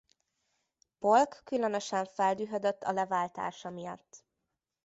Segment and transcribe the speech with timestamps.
[0.99, 4.23] Polk különösen feldühödött a leváltása miatt.